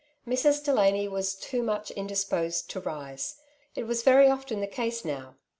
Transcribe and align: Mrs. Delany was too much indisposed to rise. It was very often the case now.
Mrs. 0.27 0.63
Delany 0.65 1.07
was 1.07 1.35
too 1.35 1.61
much 1.61 1.91
indisposed 1.91 2.71
to 2.71 2.79
rise. 2.79 3.35
It 3.75 3.83
was 3.83 4.01
very 4.01 4.27
often 4.27 4.59
the 4.59 4.65
case 4.65 5.05
now. 5.05 5.35